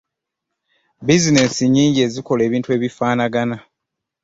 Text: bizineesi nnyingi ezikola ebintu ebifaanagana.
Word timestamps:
bizineesi 1.05 1.63
nnyingi 1.67 1.99
ezikola 2.07 2.41
ebintu 2.47 2.69
ebifaanagana. 2.77 3.57